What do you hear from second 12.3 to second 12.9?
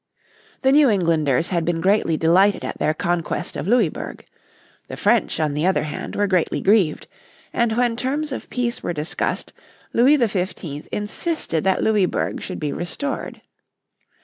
should be